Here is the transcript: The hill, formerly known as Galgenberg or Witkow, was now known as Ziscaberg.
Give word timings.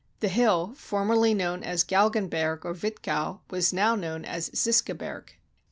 The 0.19 0.29
hill, 0.29 0.73
formerly 0.75 1.35
known 1.35 1.61
as 1.61 1.83
Galgenberg 1.83 2.65
or 2.65 2.73
Witkow, 2.73 3.41
was 3.51 3.71
now 3.71 3.93
known 3.93 4.25
as 4.25 4.49
Ziscaberg. 4.49 5.33